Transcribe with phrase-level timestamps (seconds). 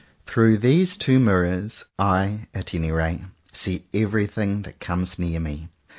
[0.25, 3.21] Through these two mirrors, I, at any rate,
[3.53, 5.69] see everything that comes near me.